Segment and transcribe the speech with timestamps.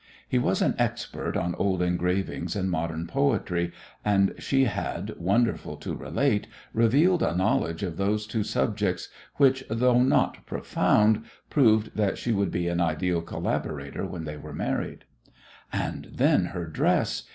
[0.27, 3.71] He was an expert on old engravings and modern poetry,
[4.03, 10.01] and she had, wonderful to relate, revealed a knowledge of those two subjects which, though
[10.01, 15.05] not profound, proved that she would be an ideal collaborator when they were married.
[15.71, 17.25] And then her dress!